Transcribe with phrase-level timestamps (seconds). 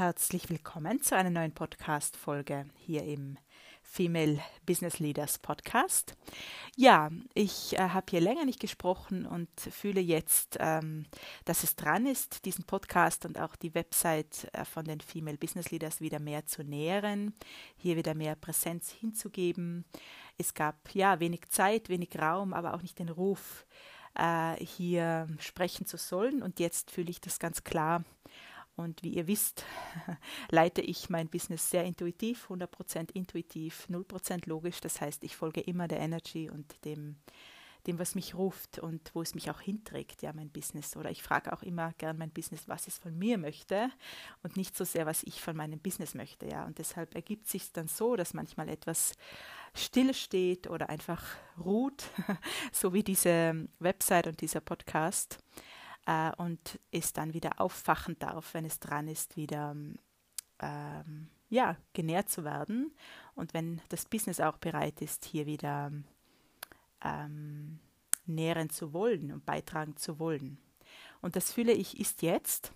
[0.00, 3.36] Herzlich willkommen zu einer neuen Podcast-Folge hier im
[3.82, 6.16] Female Business Leaders Podcast.
[6.74, 11.04] Ja, ich äh, habe hier länger nicht gesprochen und fühle jetzt, ähm,
[11.44, 15.70] dass es dran ist, diesen Podcast und auch die Website äh, von den Female Business
[15.70, 17.34] Leaders wieder mehr zu nähren,
[17.76, 19.84] hier wieder mehr Präsenz hinzugeben.
[20.38, 23.66] Es gab ja wenig Zeit, wenig Raum, aber auch nicht den Ruf,
[24.14, 26.42] äh, hier sprechen zu sollen.
[26.42, 28.02] Und jetzt fühle ich das ganz klar
[28.80, 29.64] und wie ihr wisst,
[30.50, 34.80] leite ich mein Business sehr intuitiv, 100% intuitiv, 0% logisch.
[34.80, 37.16] Das heißt, ich folge immer der Energy und dem,
[37.86, 40.96] dem, was mich ruft und wo es mich auch hinträgt, ja, mein Business.
[40.96, 43.90] Oder ich frage auch immer gern mein Business, was es von mir möchte
[44.42, 46.64] und nicht so sehr, was ich von meinem Business möchte, ja.
[46.64, 49.12] Und deshalb ergibt sich dann so, dass manchmal etwas
[49.74, 51.22] still steht oder einfach
[51.58, 52.04] ruht,
[52.72, 55.38] so wie diese Website und dieser Podcast
[56.06, 59.76] äh, und es dann wieder auffachen darf, wenn es dran ist, wieder
[60.60, 62.94] ähm, ja, genährt zu werden
[63.34, 65.90] und wenn das Business auch bereit ist, hier wieder
[67.02, 67.80] ähm,
[68.26, 70.58] nähren zu wollen und beitragen zu wollen.
[71.20, 72.72] Und das fühle ich ist jetzt.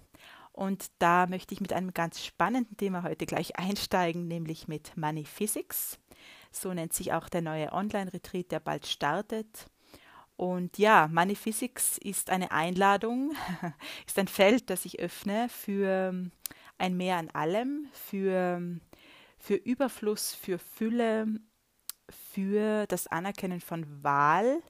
[0.52, 5.24] Und da möchte ich mit einem ganz spannenden Thema heute gleich einsteigen, nämlich mit Money
[5.24, 5.98] Physics.
[6.50, 9.66] So nennt sich auch der neue Online-Retreat, der bald startet.
[10.36, 13.34] Und ja, Money Physics ist eine Einladung,
[14.06, 16.32] ist ein Feld, das ich öffne für ähm,
[16.78, 18.80] ein Mehr an allem, für,
[19.38, 21.26] für Überfluss, für Fülle,
[22.10, 24.60] für das Anerkennen von Wahl,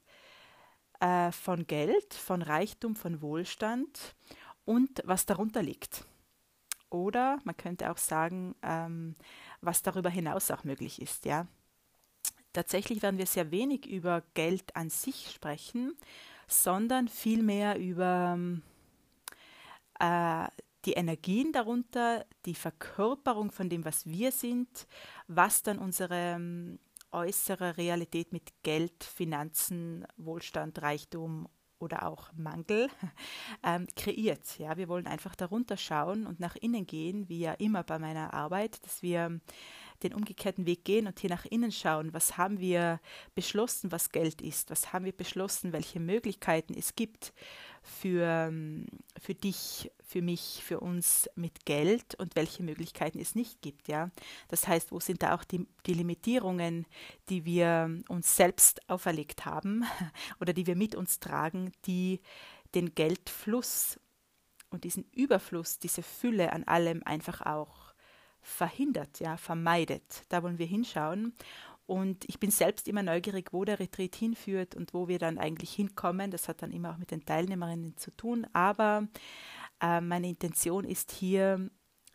[1.00, 4.14] äh, von Geld, von Reichtum, von Wohlstand
[4.64, 6.04] und was darunter liegt.
[6.90, 9.16] Oder man könnte auch sagen, ähm,
[9.60, 11.46] was darüber hinaus auch möglich ist, ja.
[12.55, 15.97] Tatsächlich werden wir sehr wenig über Geld an sich sprechen,
[16.47, 18.38] sondern vielmehr über
[19.98, 20.46] äh,
[20.84, 24.86] die Energien darunter, die Verkörperung von dem, was wir sind,
[25.27, 26.78] was dann unsere ähm,
[27.11, 31.48] äußere Realität mit Geld, Finanzen, Wohlstand, Reichtum
[31.80, 32.89] oder auch Mangel
[33.64, 34.58] ähm, kreiert.
[34.58, 38.33] Ja, wir wollen einfach darunter schauen und nach innen gehen, wie ja immer bei meiner
[38.33, 39.40] Arbeit, dass wir
[40.02, 43.00] den umgekehrten Weg gehen und hier nach innen schauen, was haben wir
[43.34, 47.32] beschlossen, was Geld ist, was haben wir beschlossen, welche Möglichkeiten es gibt
[47.82, 48.52] für,
[49.20, 53.88] für dich, für mich, für uns mit Geld und welche Möglichkeiten es nicht gibt.
[53.88, 54.10] Ja?
[54.48, 56.86] Das heißt, wo sind da auch die, die Limitierungen,
[57.28, 59.84] die wir uns selbst auferlegt haben
[60.40, 62.20] oder die wir mit uns tragen, die
[62.74, 64.00] den Geldfluss
[64.70, 67.93] und diesen Überfluss, diese Fülle an allem einfach auch
[68.44, 70.22] verhindert, ja, vermeidet.
[70.28, 71.34] Da wollen wir hinschauen.
[71.86, 75.74] Und ich bin selbst immer neugierig, wo der Retreat hinführt und wo wir dann eigentlich
[75.74, 76.30] hinkommen.
[76.30, 78.46] Das hat dann immer auch mit den Teilnehmerinnen zu tun.
[78.52, 79.08] Aber
[79.83, 81.70] äh, meine Intention ist hier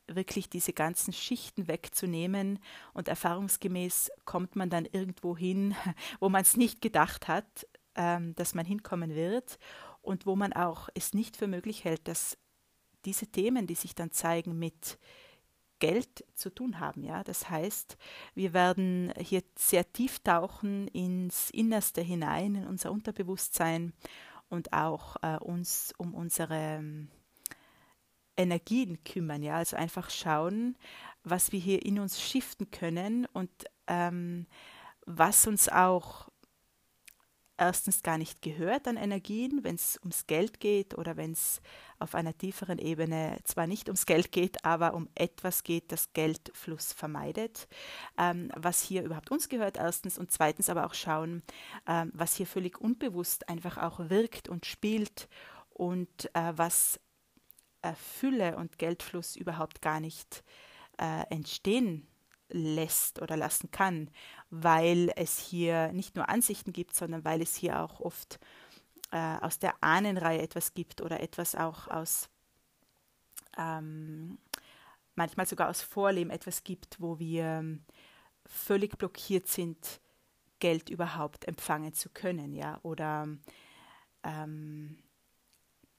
[0.07, 2.57] wirklich diese ganzen Schichten wegzunehmen
[2.93, 5.75] und erfahrungsgemäß kommt man dann irgendwo hin,
[6.19, 9.59] wo man es nicht gedacht hat, ähm, dass man hinkommen wird
[10.01, 12.37] und wo man auch es nicht für möglich hält, dass
[13.05, 14.97] diese Themen, die sich dann zeigen mit
[15.79, 17.03] Geld zu tun haben.
[17.03, 17.23] Ja?
[17.23, 17.97] Das heißt,
[18.35, 23.93] wir werden hier sehr tief tauchen ins Innerste hinein, in unser Unterbewusstsein
[24.49, 27.09] und auch äh, uns um unsere ähm,
[28.37, 29.43] Energien kümmern.
[29.43, 29.57] Ja?
[29.57, 30.77] Also einfach schauen,
[31.23, 33.51] was wir hier in uns shiften können und
[33.87, 34.47] ähm,
[35.05, 36.29] was uns auch
[37.59, 41.61] erstens gar nicht gehört an Energien, wenn es ums Geld geht oder wenn es
[41.99, 46.93] auf einer tieferen Ebene zwar nicht ums Geld geht, aber um etwas geht, das Geldfluss
[46.93, 47.67] vermeidet,
[48.17, 51.43] ähm, was hier überhaupt uns gehört erstens und zweitens aber auch schauen,
[51.87, 55.27] ähm, was hier völlig unbewusst einfach auch wirkt und spielt
[55.69, 56.99] und äh, was
[57.81, 60.43] äh, Fülle und Geldfluss überhaupt gar nicht
[60.97, 62.07] äh, entstehen
[62.49, 64.09] lässt oder lassen kann,
[64.49, 68.39] weil es hier nicht nur Ansichten gibt, sondern weil es hier auch oft
[69.11, 72.29] äh, aus der Ahnenreihe etwas gibt oder etwas auch aus
[73.57, 74.37] ähm,
[75.15, 77.83] manchmal sogar aus Vorleben etwas gibt, wo wir ähm,
[78.45, 80.01] völlig blockiert sind,
[80.59, 83.27] Geld überhaupt empfangen zu können, ja, oder
[84.23, 84.97] ähm,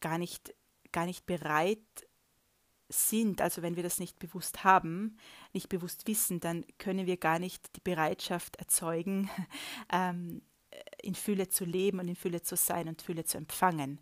[0.00, 0.55] gar nicht,
[0.93, 1.79] gar nicht bereit
[2.90, 5.16] sind, also wenn wir das nicht bewusst haben,
[5.52, 9.31] nicht bewusst wissen, dann können wir gar nicht die Bereitschaft erzeugen,
[9.92, 10.42] ähm,
[11.02, 14.00] in Fülle zu leben und in Fülle zu sein und Fülle zu empfangen.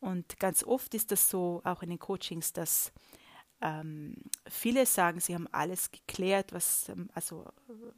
[0.00, 2.92] Und ganz oft ist das so, auch in den Coachings, dass
[3.62, 4.14] ähm,
[4.46, 7.44] viele sagen, sie haben alles geklärt, was, ähm, also,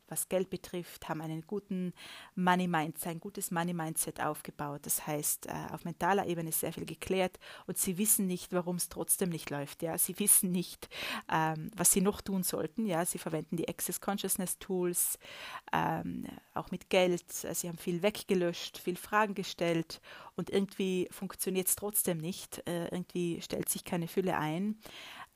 [0.06, 1.92] was Geld betrifft, haben einen guten
[2.36, 4.82] Money Mindset, ein gutes Money Mindset aufgebaut.
[4.84, 8.76] Das heißt, äh, auf mentaler Ebene ist sehr viel geklärt und sie wissen nicht, warum
[8.76, 9.82] es trotzdem nicht läuft.
[9.82, 9.98] Ja?
[9.98, 10.88] Sie wissen nicht,
[11.28, 12.86] ähm, was sie noch tun sollten.
[12.86, 13.04] Ja?
[13.04, 15.18] Sie verwenden die Access Consciousness Tools,
[15.72, 17.32] ähm, auch mit Geld.
[17.32, 20.00] Sie haben viel weggelöscht, viel Fragen gestellt
[20.36, 22.62] und irgendwie funktioniert es trotzdem nicht.
[22.68, 24.78] Äh, irgendwie stellt sich keine Fülle ein.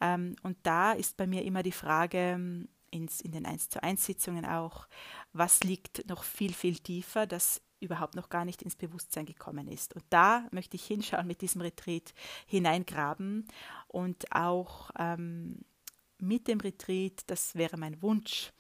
[0.03, 3.83] Ähm, und da ist bei mir immer die Frage, ähm, ins, in den 1 zu
[3.83, 4.87] 1 Sitzungen auch,
[5.33, 9.95] was liegt noch viel, viel tiefer, das überhaupt noch gar nicht ins Bewusstsein gekommen ist.
[9.95, 12.13] Und da möchte ich hinschauen mit diesem Retreat,
[12.47, 13.47] hineingraben
[13.89, 15.63] und auch ähm,
[16.19, 18.53] mit dem Retreat, das wäre mein Wunsch,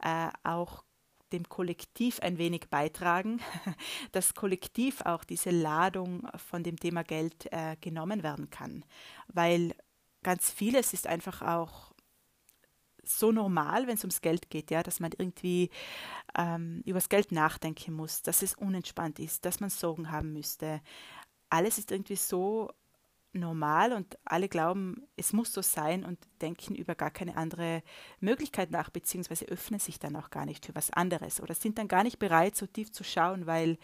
[0.00, 0.84] äh, auch
[1.32, 3.40] dem Kollektiv ein wenig beitragen,
[4.12, 8.84] dass kollektiv auch diese Ladung von dem Thema Geld äh, genommen werden kann.
[9.26, 9.74] Weil
[10.22, 11.92] ganz vieles ist einfach auch
[13.04, 15.70] so normal, wenn es ums Geld geht, ja, dass man irgendwie
[16.36, 20.82] ähm, über das Geld nachdenken muss, dass es unentspannt ist, dass man Sorgen haben müsste.
[21.48, 22.70] Alles ist irgendwie so
[23.32, 27.82] normal und alle glauben, es muss so sein und denken über gar keine andere
[28.20, 31.88] Möglichkeit nach, beziehungsweise öffnen sich dann auch gar nicht für was anderes oder sind dann
[31.88, 33.78] gar nicht bereit, so tief zu schauen, weil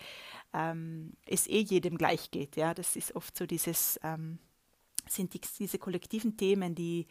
[0.52, 2.56] ähm, es eh jedem gleich geht.
[2.56, 4.38] Ja, das ist oft so dieses ähm,
[5.08, 7.06] sind die, diese kollektiven Themen, die,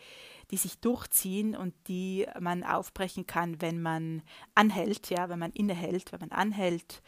[0.51, 4.21] die sich durchziehen und die man aufbrechen kann, wenn man
[4.55, 7.01] anhält, ja, wenn man innehält, wenn man anhält,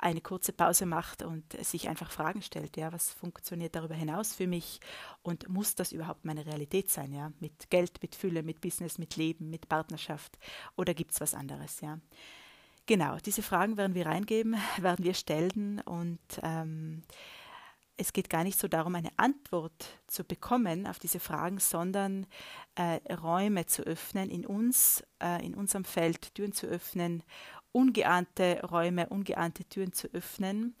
[0.00, 4.46] eine kurze Pause macht und sich einfach Fragen stellt, ja, was funktioniert darüber hinaus für
[4.46, 4.80] mich
[5.22, 9.16] und muss das überhaupt meine Realität sein, ja, mit Geld, mit Fülle, mit Business, mit
[9.16, 10.38] Leben, mit Partnerschaft
[10.76, 11.98] oder gibt es was anderes, ja.
[12.86, 17.02] Genau, diese Fragen werden wir reingeben, werden wir stellen und ähm,
[18.00, 22.26] es geht gar nicht so darum, eine Antwort zu bekommen auf diese Fragen, sondern
[22.74, 27.22] äh, Räume zu öffnen in uns, äh, in unserem Feld, Türen zu öffnen,
[27.72, 30.74] ungeahnte Räume, ungeahnte Türen zu öffnen,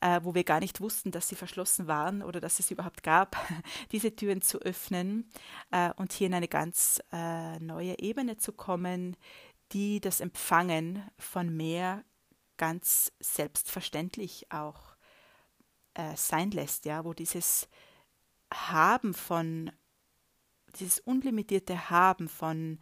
[0.00, 3.36] äh, wo wir gar nicht wussten, dass sie verschlossen waren oder dass es überhaupt gab,
[3.90, 5.28] diese Türen zu öffnen
[5.72, 9.16] äh, und hier in eine ganz äh, neue Ebene zu kommen,
[9.72, 12.04] die das Empfangen von mehr
[12.56, 14.89] ganz selbstverständlich auch
[16.00, 17.68] äh, sein lässt, ja, wo dieses
[18.52, 19.70] Haben von,
[20.78, 22.78] dieses unlimitierte Haben von,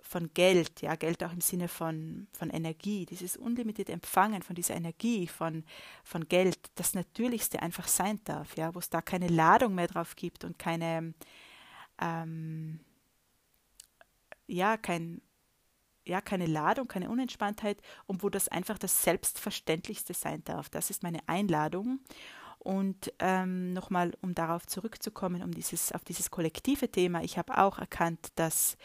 [0.00, 4.74] von Geld, ja, Geld auch im Sinne von, von Energie, dieses unlimitierte Empfangen von dieser
[4.74, 5.64] Energie, von,
[6.02, 10.16] von Geld, das Natürlichste einfach sein darf, ja, wo es da keine Ladung mehr drauf
[10.16, 11.12] gibt und keine,
[12.00, 12.80] ähm,
[14.46, 15.20] ja, kein,
[16.06, 20.68] ja, keine Ladung, keine Unentspanntheit und wo das einfach das Selbstverständlichste sein darf.
[20.68, 22.00] Das ist meine Einladung.
[22.66, 27.78] Und ähm, nochmal, um darauf zurückzukommen, um dieses, auf dieses kollektive Thema, ich habe auch
[27.78, 28.76] erkannt, dass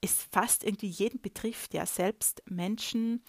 [0.00, 3.22] es fast irgendwie jeden betrifft, ja, selbst Menschen,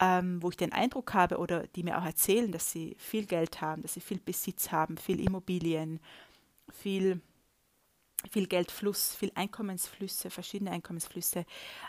[0.00, 3.60] ähm, wo ich den Eindruck habe oder die mir auch erzählen, dass sie viel Geld
[3.60, 6.00] haben, dass sie viel Besitz haben, viel Immobilien,
[6.72, 7.20] viel
[8.30, 11.44] viel Geldfluss, viel Einkommensflüsse, verschiedene Einkommensflüsse.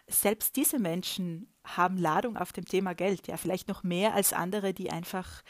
[0.07, 4.73] Selbst diese Menschen haben Ladung auf dem Thema Geld, ja, vielleicht noch mehr als andere,
[4.73, 5.41] die einfach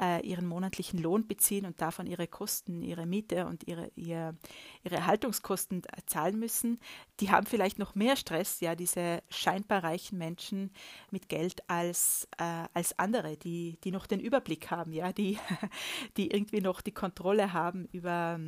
[0.00, 4.36] äh, ihren monatlichen Lohn beziehen und davon ihre Kosten, ihre Miete und ihre, ihr,
[4.82, 6.78] ihre Erhaltungskosten zahlen müssen.
[7.20, 10.70] Die haben vielleicht noch mehr Stress, ja, diese scheinbar reichen Menschen
[11.10, 15.38] mit Geld als, äh, als andere, die, die noch den Überblick haben, ja, die,
[16.16, 18.38] die irgendwie noch die Kontrolle haben über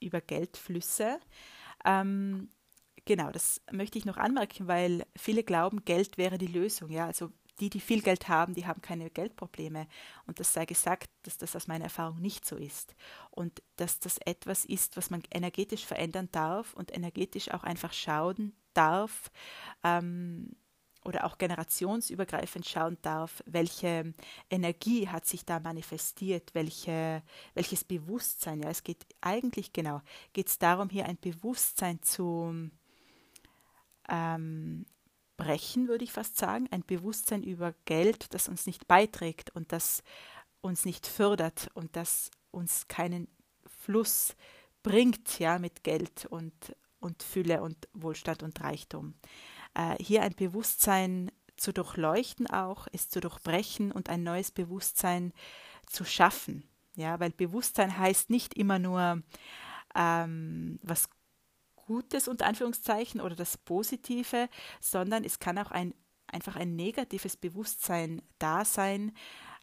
[0.00, 1.20] über Geldflüsse.
[1.84, 2.50] Ähm,
[3.04, 6.90] genau, das möchte ich noch anmerken, weil viele glauben, Geld wäre die Lösung.
[6.90, 9.86] Ja, also die, die viel Geld haben, die haben keine Geldprobleme.
[10.26, 12.94] Und das sei gesagt, dass das aus meiner Erfahrung nicht so ist.
[13.30, 18.56] Und dass das etwas ist, was man energetisch verändern darf und energetisch auch einfach schauen
[18.72, 19.30] darf,
[19.84, 20.56] ähm,
[21.04, 24.14] oder auch generationsübergreifend schauen darf, welche
[24.50, 27.22] Energie hat sich da manifestiert, welche,
[27.54, 28.60] welches Bewusstsein.
[28.60, 30.00] Ja, es geht eigentlich genau,
[30.32, 32.70] geht es darum, hier ein Bewusstsein zu
[34.08, 34.86] ähm,
[35.36, 40.02] brechen, würde ich fast sagen, ein Bewusstsein über Geld, das uns nicht beiträgt und das
[40.62, 43.28] uns nicht fördert und das uns keinen
[43.66, 44.34] Fluss
[44.82, 49.14] bringt, ja, mit Geld und, und Fülle und Wohlstand und Reichtum
[49.74, 55.32] äh, hier ein Bewusstsein zu durchleuchten auch, es zu durchbrechen und ein neues Bewusstsein
[55.86, 56.68] zu schaffen.
[56.96, 59.22] Ja, weil Bewusstsein heißt nicht immer nur
[59.94, 61.08] ähm, was
[61.76, 64.48] Gutes unter Anführungszeichen oder das Positive,
[64.80, 65.94] sondern es kann auch ein
[66.34, 69.16] einfach ein negatives Bewusstsein da sein,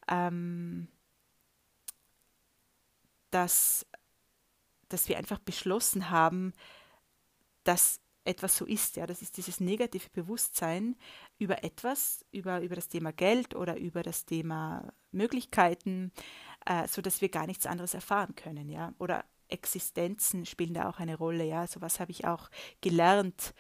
[0.07, 0.87] ähm,
[3.29, 3.85] dass,
[4.89, 6.53] dass wir einfach beschlossen haben,
[7.63, 8.95] dass etwas so ist.
[8.97, 10.95] Ja, das ist dieses negative Bewusstsein
[11.37, 16.11] über etwas, über, über das Thema Geld oder über das Thema Möglichkeiten,
[16.65, 18.69] äh, so wir gar nichts anderes erfahren können.
[18.69, 21.43] Ja, oder Existenzen spielen da auch eine Rolle.
[21.43, 22.49] Ja, so was habe ich auch
[22.81, 23.53] gelernt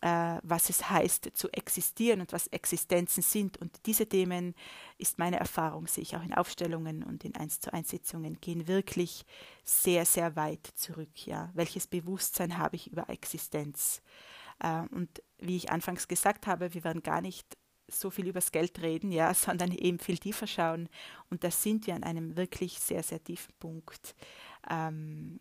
[0.00, 3.56] äh, was es heißt zu existieren und was Existenzen sind.
[3.56, 4.54] Und diese Themen
[4.96, 8.68] ist meine Erfahrung, sehe ich auch in Aufstellungen und in 1 zu 1 Sitzungen, gehen
[8.68, 9.24] wirklich
[9.64, 11.26] sehr, sehr weit zurück.
[11.26, 11.50] Ja.
[11.54, 14.02] Welches Bewusstsein habe ich über Existenz?
[14.60, 17.58] Äh, und wie ich anfangs gesagt habe, wir werden gar nicht
[17.90, 20.88] so viel übers Geld reden, ja, sondern eben viel tiefer schauen.
[21.30, 24.14] Und da sind wir an einem wirklich sehr, sehr tiefen Punkt.
[24.70, 25.40] Ähm,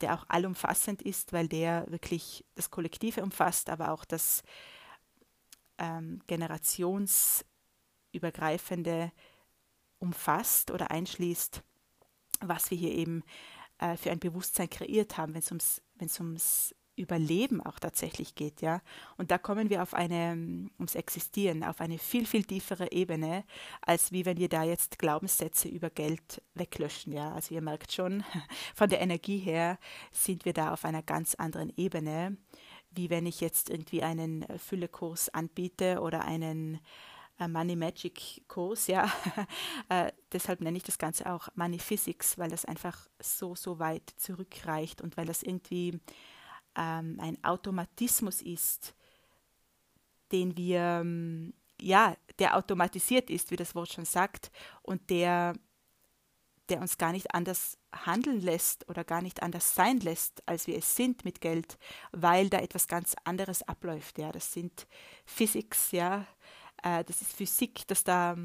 [0.00, 4.42] der auch allumfassend ist, weil der wirklich das Kollektive umfasst, aber auch das
[5.78, 9.12] ähm, generationsübergreifende
[9.98, 11.62] umfasst oder einschließt,
[12.40, 13.22] was wir hier eben
[13.78, 15.82] äh, für ein Bewusstsein kreiert haben, wenn es ums,
[16.20, 18.82] ums Überleben auch tatsächlich geht, ja.
[19.16, 23.44] Und da kommen wir auf eine, ums Existieren, auf eine viel, viel tiefere Ebene,
[23.82, 27.32] als wie wenn wir da jetzt Glaubenssätze über Geld weglöschen, ja.
[27.32, 28.22] Also ihr merkt schon,
[28.74, 29.78] von der Energie her
[30.12, 32.36] sind wir da auf einer ganz anderen Ebene,
[32.90, 36.80] wie wenn ich jetzt irgendwie einen Füllekurs anbiete oder einen
[37.40, 39.10] äh, Money Magic Kurs, ja.
[39.88, 44.08] äh, deshalb nenne ich das Ganze auch Money Physics, weil das einfach so, so weit
[44.16, 45.98] zurückreicht und weil das irgendwie
[46.76, 48.94] ähm, ein Automatismus ist,
[50.32, 54.50] den wir, ähm, ja, der automatisiert ist, wie das Wort schon sagt,
[54.82, 55.54] und der,
[56.68, 60.76] der uns gar nicht anders handeln lässt oder gar nicht anders sein lässt, als wir
[60.76, 61.78] es sind mit Geld,
[62.12, 64.18] weil da etwas ganz anderes abläuft.
[64.18, 64.86] Ja, das sind
[65.24, 66.26] Physics, ja,
[66.82, 68.36] äh, das ist Physik, das da,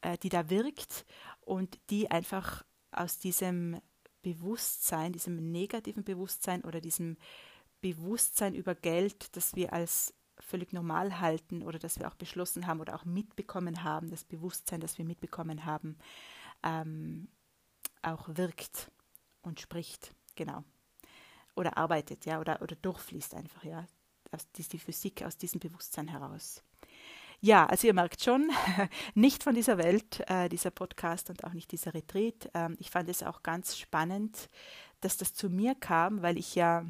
[0.00, 1.04] äh, die da wirkt
[1.40, 3.80] und die einfach aus diesem
[4.22, 7.16] Bewusstsein, diesem negativen Bewusstsein oder diesem
[7.80, 12.80] Bewusstsein über Geld, das wir als völlig normal halten oder das wir auch beschlossen haben
[12.80, 15.96] oder auch mitbekommen haben, das Bewusstsein, das wir mitbekommen haben,
[16.62, 17.28] ähm,
[18.02, 18.90] auch wirkt
[19.42, 20.64] und spricht, genau.
[21.56, 23.86] Oder arbeitet, ja, oder, oder durchfließt einfach, ja.
[24.32, 26.62] Aus, die Physik aus diesem Bewusstsein heraus.
[27.42, 28.50] Ja, also ihr merkt schon,
[29.14, 32.50] nicht von dieser Welt, äh, dieser Podcast und auch nicht dieser Retreat.
[32.52, 34.50] Ähm, ich fand es auch ganz spannend,
[35.00, 36.84] dass das zu mir kam, weil ich ja,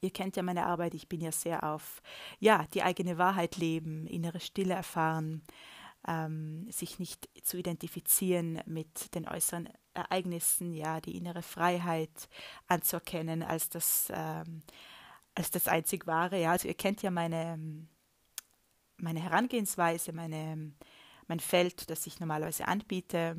[0.00, 2.02] ihr kennt ja meine Arbeit, ich bin ja sehr auf,
[2.40, 5.42] ja, die eigene Wahrheit leben, innere Stille erfahren,
[6.08, 12.28] ähm, sich nicht zu identifizieren mit den äußeren Ereignissen, ja, die innere Freiheit
[12.66, 14.62] anzuerkennen als das, ähm,
[15.36, 16.40] als das einzig Wahre.
[16.40, 17.86] Ja, also ihr kennt ja meine
[18.98, 20.72] meine Herangehensweise, meine,
[21.28, 23.36] mein Feld, das ich normalerweise anbiete.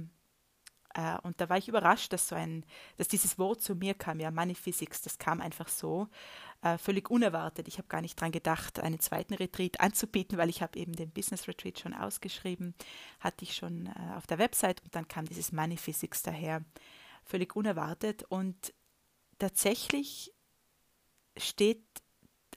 [0.94, 2.66] Äh, und da war ich überrascht, dass so ein,
[2.98, 6.08] dass dieses Wort zu mir kam, ja, Money Physics, das kam einfach so,
[6.62, 7.68] äh, völlig unerwartet.
[7.68, 11.12] Ich habe gar nicht daran gedacht, einen zweiten Retreat anzubieten, weil ich habe eben den
[11.12, 12.74] Business Retreat schon ausgeschrieben,
[13.20, 16.64] hatte ich schon äh, auf der Website und dann kam dieses Money Physics daher,
[17.24, 18.24] völlig unerwartet.
[18.24, 18.74] Und
[19.38, 20.34] tatsächlich
[21.38, 21.84] steht,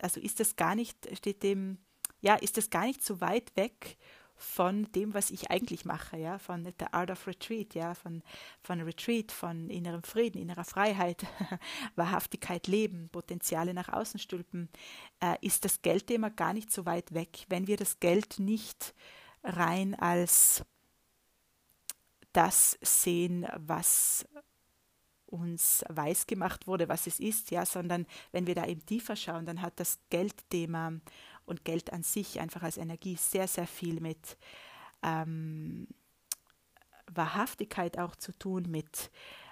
[0.00, 1.78] also ist das gar nicht, steht dem
[2.20, 3.96] ja, ist das gar nicht so weit weg
[4.40, 8.22] von dem, was ich eigentlich mache, ja, von The Art of Retreat, ja, von,
[8.62, 11.26] von Retreat, von innerem Frieden, innerer Freiheit,
[11.94, 14.70] Wahrhaftigkeit leben, Potenziale nach außen stülpen,
[15.20, 18.94] äh, ist das Geldthema gar nicht so weit weg, wenn wir das Geld nicht
[19.44, 20.64] rein als
[22.32, 24.26] das sehen, was
[25.26, 29.46] uns weiß gemacht wurde, was es ist, ja, sondern wenn wir da eben tiefer schauen,
[29.46, 30.92] dann hat das Geldthema
[31.50, 34.38] und Geld an sich einfach als Energie sehr, sehr viel mit
[35.02, 35.86] ähm,
[37.12, 39.10] Wahrhaftigkeit auch zu tun, mit,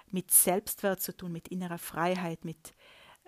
[0.09, 2.73] mit Selbstwert zu tun, mit innerer Freiheit, mit,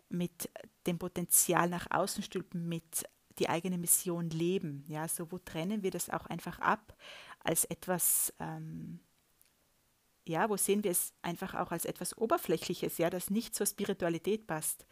[0.09, 0.49] mit
[0.87, 3.05] dem Potenzial nach außen stülpen, mit
[3.39, 4.83] die eigene Mission leben.
[4.87, 6.95] Ja, so wo trennen wir das auch einfach ab
[7.43, 8.99] als etwas, ähm,
[10.27, 14.47] ja, wo sehen wir es einfach auch als etwas Oberflächliches, ja, das nicht zur Spiritualität
[14.47, 14.85] passt.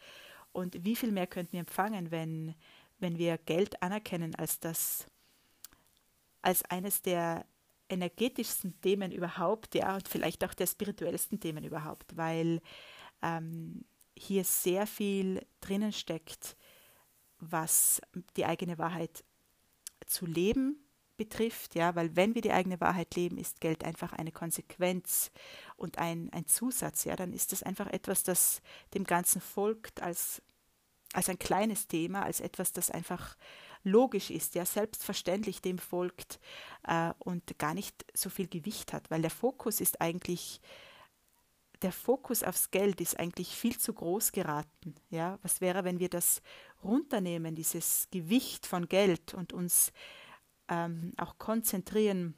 [0.52, 2.56] Und wie viel mehr könnten wir empfangen, wenn,
[3.00, 5.06] wenn wir Geld anerkennen als das,
[6.42, 7.44] als eines der
[7.88, 12.60] energetischsten Themen überhaupt, ja, und vielleicht auch der spirituellsten Themen überhaupt, weil
[13.22, 13.84] ähm,
[14.16, 16.56] hier sehr viel drinnen steckt,
[17.38, 18.00] was
[18.36, 19.24] die eigene Wahrheit
[20.06, 20.76] zu leben
[21.16, 25.30] betrifft, ja, weil wenn wir die eigene Wahrheit leben, ist Geld einfach eine Konsequenz
[25.76, 28.62] und ein, ein Zusatz, ja, dann ist das einfach etwas, das
[28.94, 30.40] dem Ganzen folgt als
[31.12, 33.36] als ein kleines Thema, als etwas, das einfach
[33.82, 36.38] logisch ist, ja selbstverständlich dem folgt
[36.86, 40.60] äh, und gar nicht so viel Gewicht hat, weil der Fokus ist eigentlich
[41.82, 44.94] der Fokus aufs Geld ist eigentlich viel zu groß geraten.
[45.08, 46.42] Ja, was wäre, wenn wir das
[46.84, 49.92] runternehmen, dieses Gewicht von Geld und uns
[50.68, 52.34] ähm, auch konzentrieren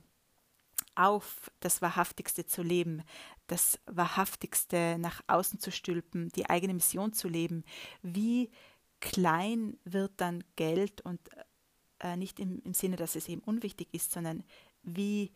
[0.95, 3.03] auf das Wahrhaftigste zu leben,
[3.47, 7.65] das Wahrhaftigste nach außen zu stülpen, die eigene Mission zu leben.
[8.03, 8.51] Wie
[9.01, 11.21] klein wird dann Geld und
[12.01, 14.45] äh, nicht im, im Sinne, dass es eben unwichtig ist, sondern
[14.83, 15.33] wie,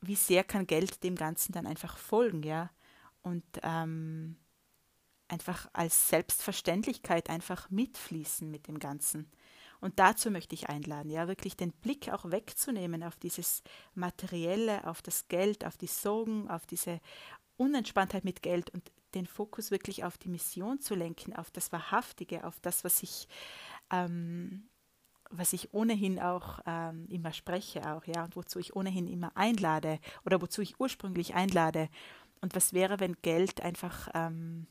[0.00, 2.70] wie sehr kann Geld dem Ganzen dann einfach folgen, ja?
[3.22, 4.36] Und ähm,
[5.28, 9.30] einfach als Selbstverständlichkeit einfach mitfließen mit dem Ganzen.
[9.80, 13.62] Und dazu möchte ich einladen, ja, wirklich den Blick auch wegzunehmen auf dieses
[13.94, 17.00] Materielle, auf das Geld, auf die Sorgen, auf diese
[17.56, 22.44] Unentspanntheit mit Geld und den Fokus wirklich auf die Mission zu lenken, auf das Wahrhaftige,
[22.44, 23.28] auf das, was ich,
[23.90, 24.68] ähm,
[25.30, 29.98] was ich ohnehin auch ähm, immer spreche, auch, ja, und wozu ich ohnehin immer einlade
[30.24, 31.88] oder wozu ich ursprünglich einlade.
[32.40, 34.66] Und was wäre, wenn Geld einfach ähm,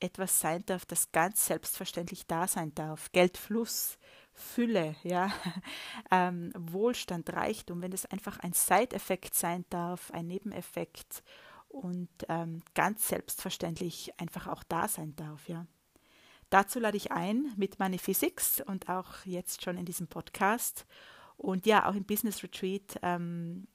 [0.00, 3.12] etwas sein darf, das ganz selbstverständlich da sein darf.
[3.12, 3.98] Geldfluss,
[4.32, 5.32] Fülle, ja,
[6.10, 11.22] ähm, Wohlstand, Reichtum, wenn es einfach ein Side-Effekt sein darf, ein Nebeneffekt
[11.68, 15.66] und ähm, ganz selbstverständlich einfach auch da sein darf, ja.
[16.50, 20.84] Dazu lade ich ein mit Physics und auch jetzt schon in diesem Podcast.
[21.36, 23.68] Und ja, auch im Business Retreat ähm,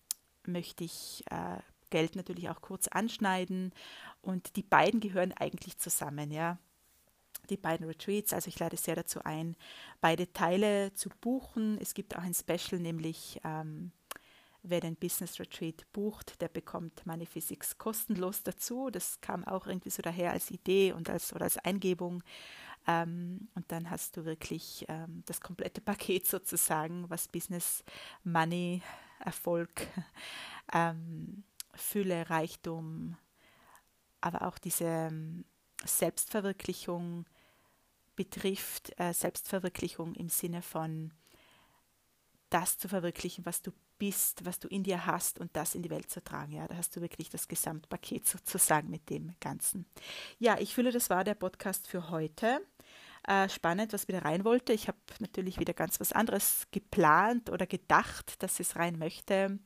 [0.45, 3.73] möchte ich äh, Geld natürlich auch kurz anschneiden.
[4.21, 6.57] Und die beiden gehören eigentlich zusammen, ja.
[7.49, 9.55] Die beiden Retreats, also ich lade sehr dazu ein,
[10.01, 11.77] beide Teile zu buchen.
[11.79, 13.91] Es gibt auch ein Special, nämlich ähm,
[14.63, 17.27] wer den Business Retreat bucht, der bekommt Money
[17.77, 18.89] kostenlos dazu.
[18.89, 22.23] Das kam auch irgendwie so daher als Idee und als oder als Eingebung.
[22.87, 27.83] Ähm, und dann hast du wirklich ähm, das komplette Paket sozusagen, was Business,
[28.23, 28.81] Money,
[29.19, 29.87] Erfolg
[30.73, 31.43] ähm,
[31.75, 33.17] Fülle, Reichtum,
[34.21, 35.45] aber auch diese ähm,
[35.83, 37.25] Selbstverwirklichung
[38.15, 41.11] betrifft, äh, Selbstverwirklichung im Sinne von
[42.49, 45.89] das zu verwirklichen, was du bist, was du in dir hast und das in die
[45.89, 46.53] Welt zu tragen.
[46.53, 49.85] Ja, da hast du wirklich das Gesamtpaket sozusagen mit dem Ganzen.
[50.39, 52.61] Ja, ich fühle, das war der Podcast für heute.
[53.27, 54.71] Äh, spannend, was wieder rein wollte.
[54.71, 59.57] Ich habe natürlich wieder ganz was anderes geplant oder gedacht, dass es rein möchte.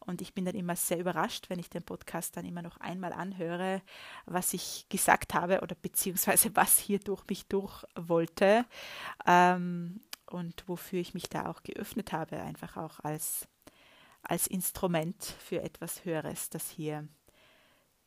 [0.00, 3.12] Und ich bin dann immer sehr überrascht, wenn ich den Podcast dann immer noch einmal
[3.12, 3.82] anhöre,
[4.26, 8.64] was ich gesagt habe oder beziehungsweise was hier durch mich durch wollte
[9.26, 13.46] ähm, und wofür ich mich da auch geöffnet habe, einfach auch als,
[14.22, 17.06] als Instrument für etwas Höheres, das hier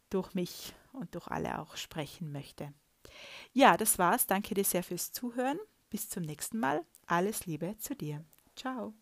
[0.09, 2.73] durch mich und durch alle auch sprechen möchte.
[3.51, 4.27] Ja, das war's.
[4.27, 5.59] Danke dir sehr fürs Zuhören.
[5.89, 6.83] Bis zum nächsten Mal.
[7.05, 8.23] Alles Liebe zu dir.
[8.55, 8.93] Ciao.